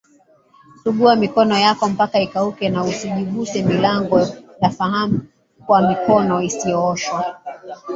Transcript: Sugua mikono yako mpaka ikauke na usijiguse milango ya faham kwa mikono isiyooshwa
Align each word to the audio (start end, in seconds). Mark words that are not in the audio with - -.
Sugua 0.83 1.15
mikono 1.15 1.57
yako 1.57 1.89
mpaka 1.89 2.19
ikauke 2.21 2.69
na 2.69 2.83
usijiguse 2.83 3.63
milango 3.63 4.19
ya 4.61 4.69
faham 4.69 5.27
kwa 5.65 5.81
mikono 5.81 6.41
isiyooshwa 6.41 7.39